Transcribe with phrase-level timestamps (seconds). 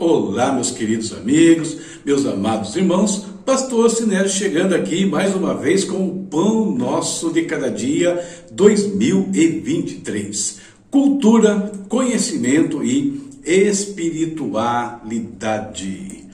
[0.00, 6.08] Olá, meus queridos amigos, meus amados irmãos, Pastor Sinélio chegando aqui mais uma vez com
[6.08, 10.58] o Pão Nosso de Cada Dia 2023.
[10.90, 16.24] Cultura, conhecimento e espiritualidade.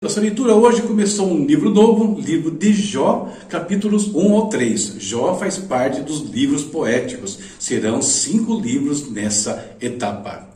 [0.00, 4.94] Nossa leitura hoje começou um livro novo, livro de Jó, capítulos 1 ao 3.
[5.00, 7.36] Jó faz parte dos livros poéticos.
[7.58, 10.51] Serão cinco livros nessa etapa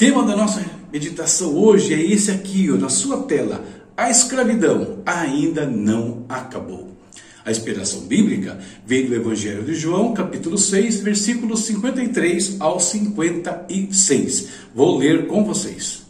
[0.00, 3.62] tema da nossa meditação hoje é esse aqui, ó, na sua tela.
[3.94, 6.96] A escravidão ainda não acabou.
[7.44, 14.48] A inspiração bíblica vem do Evangelho de João, capítulo 6, versículos 53 ao 56.
[14.74, 16.00] Vou ler com vocês.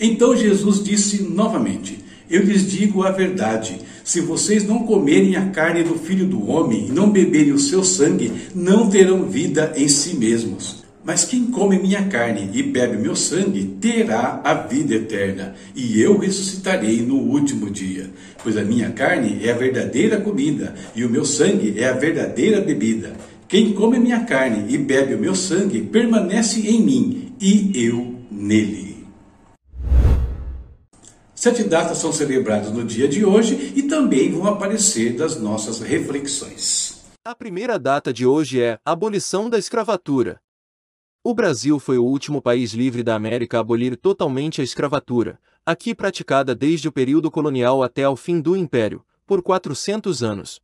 [0.00, 3.82] Então Jesus disse novamente: Eu lhes digo a verdade.
[4.02, 7.84] Se vocês não comerem a carne do filho do homem e não beberem o seu
[7.84, 10.85] sangue, não terão vida em si mesmos.
[11.06, 16.18] Mas quem come minha carne e bebe meu sangue terá a vida eterna, e eu
[16.18, 18.10] ressuscitarei no último dia.
[18.42, 22.60] Pois a minha carne é a verdadeira comida, e o meu sangue é a verdadeira
[22.60, 23.12] bebida.
[23.46, 29.06] Quem come minha carne e bebe o meu sangue permanece em mim, e eu nele.
[31.36, 36.96] Sete datas são celebradas no dia de hoje e também vão aparecer das nossas reflexões.
[37.24, 40.40] A primeira data de hoje é abolição da escravatura.
[41.28, 45.92] O Brasil foi o último país livre da América a abolir totalmente a escravatura, aqui
[45.92, 50.60] praticada desde o período colonial até ao fim do Império, por 400 anos.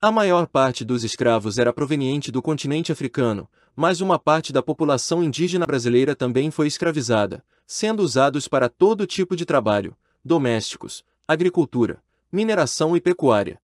[0.00, 5.20] A maior parte dos escravos era proveniente do continente africano, mas uma parte da população
[5.20, 12.96] indígena brasileira também foi escravizada, sendo usados para todo tipo de trabalho, domésticos, agricultura, mineração
[12.96, 13.60] e pecuária.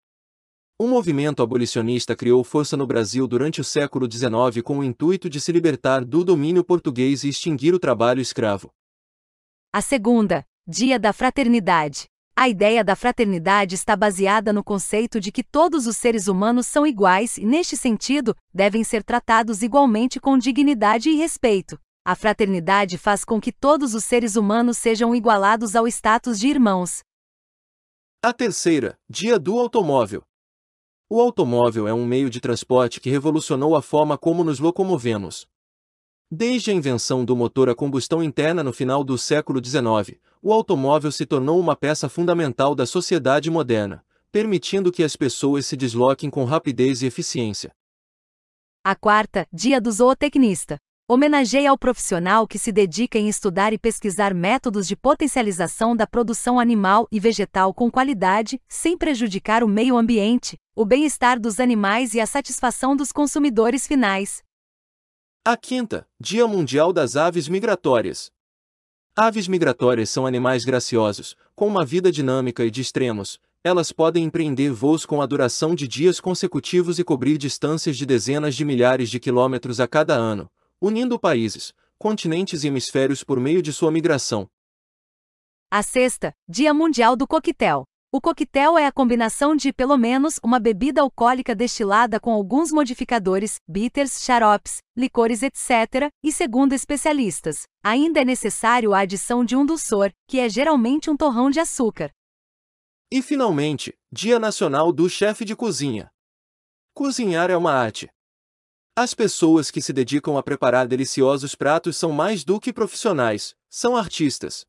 [0.81, 5.41] O movimento abolicionista criou força no Brasil durante o século XIX com o intuito de
[5.41, 8.71] se libertar do domínio português e extinguir o trabalho escravo.
[9.73, 12.05] A segunda, Dia da Fraternidade.
[12.37, 16.87] A ideia da fraternidade está baseada no conceito de que todos os seres humanos são
[16.87, 21.77] iguais e, neste sentido, devem ser tratados igualmente com dignidade e respeito.
[22.05, 27.01] A fraternidade faz com que todos os seres humanos sejam igualados ao status de irmãos.
[28.23, 30.28] A terceira, Dia do Automóvel.
[31.11, 35.49] O automóvel é um meio de transporte que revolucionou a forma como nos locomovemos.
[36.31, 41.11] Desde a invenção do motor a combustão interna no final do século XIX, o automóvel
[41.11, 46.45] se tornou uma peça fundamental da sociedade moderna, permitindo que as pessoas se desloquem com
[46.45, 47.73] rapidez e eficiência.
[48.85, 50.77] A quarta, Dia do Zootecnista.
[51.11, 56.61] Homenageia ao profissional que se dedica em estudar e pesquisar métodos de potencialização da produção
[56.61, 62.21] animal e vegetal com qualidade, sem prejudicar o meio ambiente, o bem-estar dos animais e
[62.21, 64.43] a satisfação dos consumidores finais.
[65.47, 68.31] A quinta, Dia Mundial das Aves Migratórias.
[69.17, 73.41] Aves migratórias são animais graciosos, com uma vida dinâmica e de extremos.
[73.65, 78.55] Elas podem empreender voos com a duração de dias consecutivos e cobrir distâncias de dezenas
[78.55, 80.51] de milhares de quilômetros a cada ano,
[80.81, 84.49] unindo países, continentes e hemisférios por meio de sua migração.
[85.71, 87.85] A sexta, Dia Mundial do Coquetel.
[88.11, 93.57] O coquetel é a combinação de, pelo menos, uma bebida alcoólica destilada com alguns modificadores,
[93.69, 100.11] bitters, xaropes, licores, etc., e segundo especialistas, ainda é necessário a adição de um doçor,
[100.27, 102.11] que é geralmente um torrão de açúcar.
[103.13, 106.11] E finalmente, Dia Nacional do Chefe de Cozinha.
[106.95, 108.09] Cozinhar é uma arte.
[109.01, 113.97] As pessoas que se dedicam a preparar deliciosos pratos são mais do que profissionais, são
[113.97, 114.67] artistas.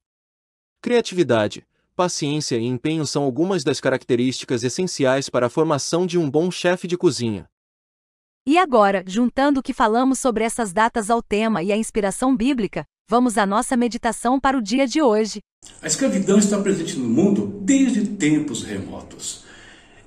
[0.84, 6.52] Criatividade, paciência e empenho são algumas das características essenciais para a formação de um bom
[6.52, 7.50] chefe de cozinha.
[8.46, 12.86] E agora, juntando o que falamos sobre essas datas ao tema e a inspiração bíblica,
[13.10, 15.40] vamos à nossa meditação para o dia de hoje.
[15.82, 19.49] A escravidão está presente no mundo desde tempos remotos.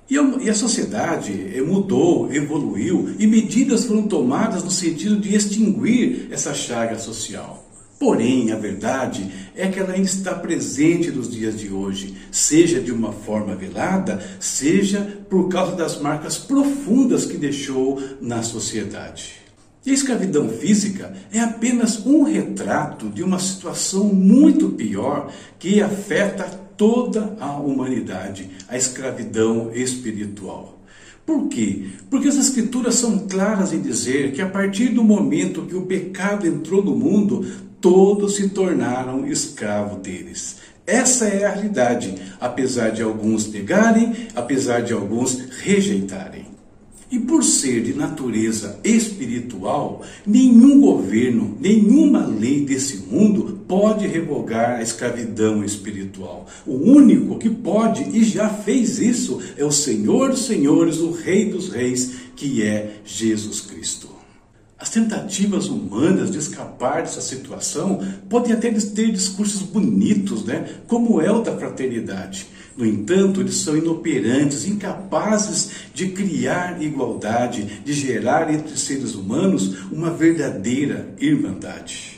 [0.09, 6.53] E a sociedade eh, mudou, evoluiu e medidas foram tomadas no sentido de extinguir essa
[6.53, 7.63] chaga social.
[7.97, 12.91] Porém, a verdade é que ela ainda está presente nos dias de hoje, seja de
[12.91, 19.42] uma forma velada, seja por causa das marcas profundas que deixou na sociedade.
[19.85, 26.45] E a escravidão física é apenas um retrato de uma situação muito pior que afeta
[26.77, 30.79] toda a humanidade, a escravidão espiritual.
[31.25, 31.85] Por quê?
[32.09, 36.45] Porque as Escrituras são claras em dizer que a partir do momento que o pecado
[36.47, 37.45] entrou no mundo,
[37.79, 40.57] todos se tornaram escravos deles.
[40.85, 46.52] Essa é a realidade, apesar de alguns negarem, apesar de alguns rejeitarem.
[47.13, 54.81] E por ser de natureza espiritual, nenhum governo, nenhuma lei desse mundo pode revogar a
[54.81, 56.47] escravidão espiritual.
[56.65, 61.51] O único que pode e já fez isso é o Senhor dos Senhores, o Rei
[61.51, 64.09] dos Reis, que é Jesus Cristo.
[64.79, 70.67] As tentativas humanas de escapar dessa situação podem até ter discursos bonitos, né?
[70.87, 72.47] como é o da fraternidade.
[72.75, 80.09] No entanto, eles são inoperantes, incapazes de criar igualdade, de gerar entre seres humanos uma
[80.09, 82.13] verdadeira irmandade.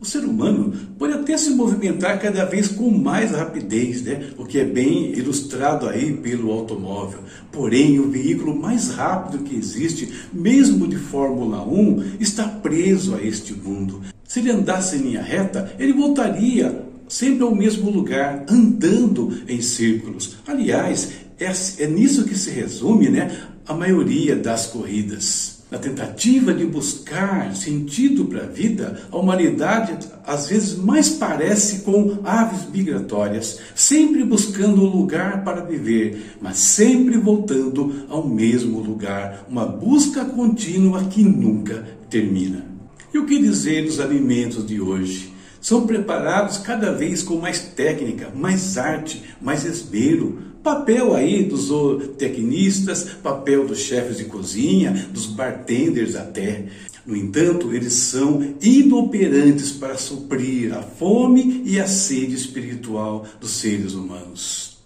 [0.00, 4.30] O ser humano pode até se movimentar cada vez com mais rapidez, né?
[4.38, 7.18] o que é bem ilustrado aí pelo automóvel.
[7.50, 13.52] Porém, o veículo mais rápido que existe, mesmo de Fórmula 1, está preso a este
[13.52, 14.00] mundo.
[14.22, 20.36] Se ele andasse em linha reta, ele voltaria sempre ao mesmo lugar, andando em círculos.
[20.46, 21.52] Aliás, é,
[21.82, 23.30] é nisso que se resume né,
[23.66, 25.58] a maioria das corridas.
[25.70, 32.20] Na tentativa de buscar sentido para a vida, a humanidade às vezes mais parece com
[32.24, 39.66] aves migratórias, sempre buscando um lugar para viver, mas sempre voltando ao mesmo lugar, uma
[39.66, 42.64] busca contínua que nunca termina.
[43.12, 45.34] E o que dizer dos alimentos de hoje?
[45.60, 53.04] São preparados cada vez com mais técnica, mais arte, mais esmero, Papel aí dos zootecnistas,
[53.22, 56.66] papel dos chefes de cozinha, dos bartenders até.
[57.06, 63.94] No entanto, eles são inoperantes para suprir a fome e a sede espiritual dos seres
[63.94, 64.78] humanos.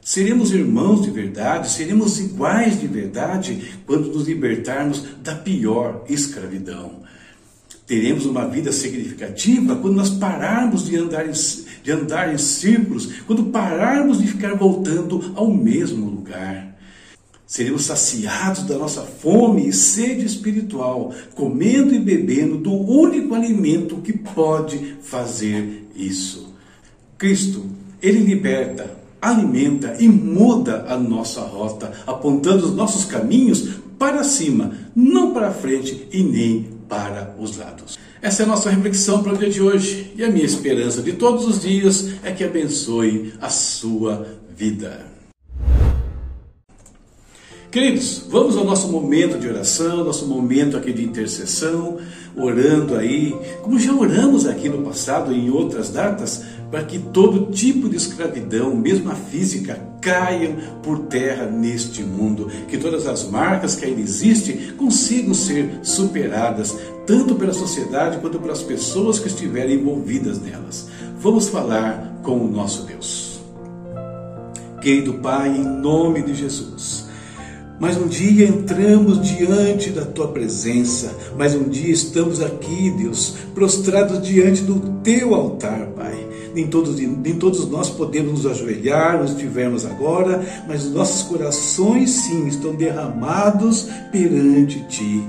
[0.00, 7.02] Seremos irmãos de verdade, seremos iguais de verdade quando nos libertarmos da pior escravidão.
[7.92, 11.32] Teremos uma vida significativa quando nós pararmos de andar em,
[11.82, 16.74] de andar em círculos, quando pararmos de ficar voltando ao mesmo lugar.
[17.46, 24.14] Seremos saciados da nossa fome e sede espiritual, comendo e bebendo do único alimento que
[24.14, 26.54] pode fazer isso.
[27.18, 27.66] Cristo,
[28.00, 35.34] Ele liberta, alimenta e muda a nossa rota, apontando os nossos caminhos para cima, não
[35.34, 37.98] para frente e nem para os lados.
[38.20, 41.14] Essa é a nossa reflexão para o dia de hoje e a minha esperança de
[41.14, 45.06] todos os dias é que abençoe a sua vida.
[47.70, 51.96] Queridos, vamos ao nosso momento de oração, nosso momento aqui de intercessão,
[52.36, 57.88] orando aí, como já oramos aqui no passado em outras datas, para que todo tipo
[57.88, 63.84] de escravidão, mesmo a física, caiam por terra neste mundo, que todas as marcas que
[63.84, 66.76] ainda existem consigam ser superadas,
[67.06, 70.88] tanto pela sociedade quanto pelas pessoas que estiverem envolvidas nelas.
[71.18, 73.40] Vamos falar com o nosso Deus.
[74.80, 77.06] Querido Pai, em nome de Jesus,
[77.82, 84.22] mais um dia entramos diante da tua presença, mais um dia estamos aqui, Deus, prostrados
[84.22, 89.84] diante do teu altar, Pai nem todos, nem todos nós podemos nos ajoelhar, nos estivermos
[89.84, 95.24] agora, mas os nossos corações sim estão derramados perante Ti.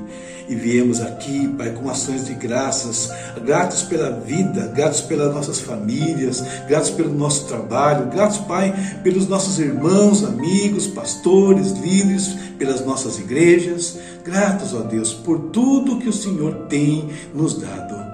[0.47, 3.09] E viemos aqui, Pai, com ações de graças,
[3.45, 8.73] gratos pela vida, gratos pelas nossas famílias, gratos pelo nosso trabalho, gratos, Pai,
[9.03, 16.09] pelos nossos irmãos, amigos, pastores, líderes, pelas nossas igrejas, gratos, ó Deus, por tudo que
[16.09, 18.13] o Senhor tem nos dado.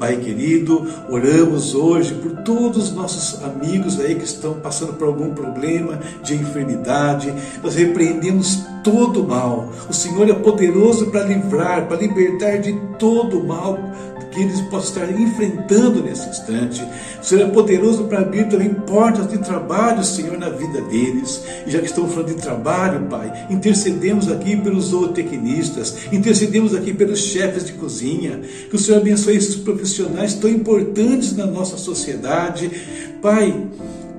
[0.00, 5.34] Pai querido, oramos hoje por todos os nossos amigos aí que estão passando por algum
[5.34, 7.30] problema de enfermidade.
[7.62, 9.68] Nós repreendemos todo mal.
[9.88, 13.78] O Senhor é poderoso para livrar, para libertar de todo mal
[14.30, 16.82] que eles possam estar enfrentando nesse instante.
[17.20, 21.42] O Senhor é poderoso para abrir também portas de trabalho, Senhor, na vida deles.
[21.66, 27.18] E já que estamos falando de trabalho, Pai, intercedemos aqui pelos zootecnistas, intercedemos aqui pelos
[27.18, 32.70] chefes de cozinha, que o Senhor abençoe esses profissionais tão importantes na nossa sociedade.
[33.20, 33.68] Pai,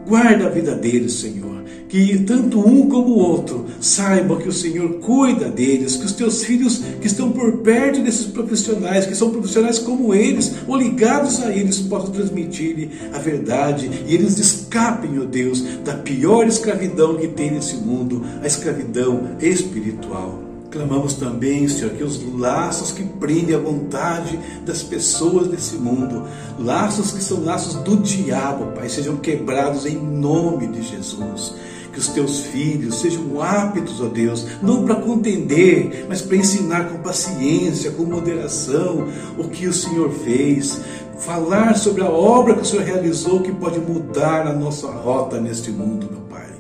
[0.08, 4.94] guarda a vida deles, Senhor que tanto um como o outro saibam que o Senhor
[5.00, 9.78] cuida deles, que os teus filhos que estão por perto desses profissionais, que são profissionais
[9.78, 15.26] como eles, ou ligados a eles, possam transmitir a verdade e eles escapem, ó oh
[15.26, 20.51] Deus, da pior escravidão que tem nesse mundo, a escravidão espiritual.
[20.72, 26.24] Clamamos também, Senhor, que os laços que prendem a vontade das pessoas desse mundo,
[26.58, 31.54] laços que são laços do diabo, Pai, sejam quebrados em nome de Jesus
[31.92, 37.00] que os teus filhos sejam aptos, ó Deus, não para contender, mas para ensinar com
[37.00, 40.80] paciência, com moderação o que o Senhor fez.
[41.20, 45.70] Falar sobre a obra que o Senhor realizou que pode mudar a nossa rota neste
[45.70, 46.51] mundo, meu Pai.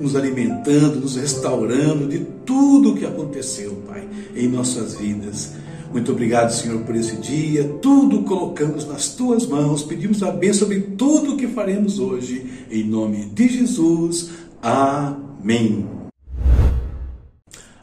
[0.00, 5.52] Nos alimentando, nos restaurando de tudo o que aconteceu, Pai, em nossas vidas.
[5.92, 7.64] Muito obrigado, Senhor, por esse dia.
[7.82, 9.82] Tudo colocamos nas tuas mãos.
[9.82, 12.46] Pedimos a bênção sobre tudo o que faremos hoje.
[12.70, 14.30] Em nome de Jesus.
[14.62, 15.86] Amém.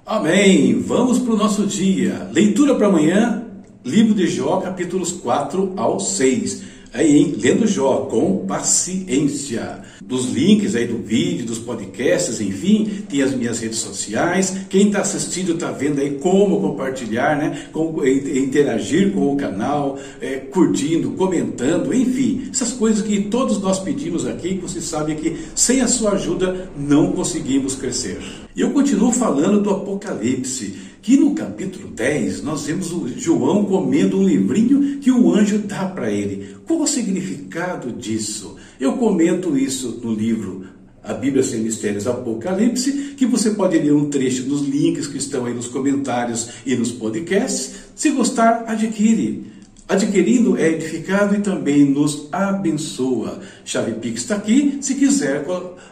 [0.04, 0.80] Amém.
[0.80, 2.30] Vamos para o nosso dia.
[2.34, 3.46] Leitura para amanhã,
[3.86, 7.36] livro de Jó, capítulos 4 ao 6 aí, hein?
[7.38, 9.82] Lendo Jó, com paciência.
[10.04, 14.56] Dos links aí do vídeo, dos podcasts, enfim, tem as minhas redes sociais.
[14.70, 17.68] Quem está assistindo está vendo aí como compartilhar, né?
[17.72, 24.26] Como interagir com o canal, é, curtindo, comentando, enfim, essas coisas que todos nós pedimos
[24.26, 28.20] aqui, que você sabe que sem a sua ajuda não conseguimos crescer.
[28.56, 34.20] E eu continuo falando do Apocalipse que no capítulo 10 nós vemos o João comendo
[34.20, 36.58] um livrinho que o anjo dá para ele.
[36.68, 38.58] Qual o significado disso?
[38.78, 40.66] Eu comento isso no livro
[41.02, 45.46] A Bíblia Sem Mistérios Apocalipse, que você pode ler um trecho nos links que estão
[45.46, 47.76] aí nos comentários e nos podcasts.
[47.96, 49.46] Se gostar, adquire.
[49.88, 53.40] Adquirindo é edificado e também nos abençoa.
[53.64, 55.46] Chave Pix está aqui, se quiser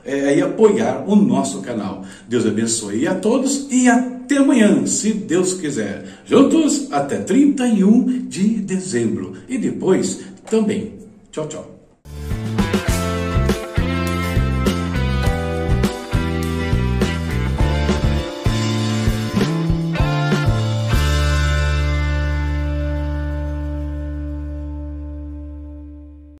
[0.03, 2.03] é, apoiar o nosso canal.
[2.27, 3.88] Deus abençoe a todos e
[4.25, 6.03] até amanhã, se Deus quiser.
[6.25, 9.34] Juntos até 31 de dezembro.
[9.48, 10.94] E depois também.
[11.32, 11.75] Tchau, tchau.